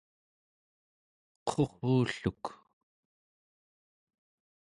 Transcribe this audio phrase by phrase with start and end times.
[1.47, 2.43] qurrulluk